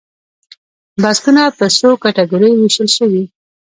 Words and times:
بستونه 1.03 1.43
په 1.57 1.65
څو 1.77 1.89
کټګوریو 2.03 2.59
ویشل 2.59 2.87
شوي؟ 2.97 3.23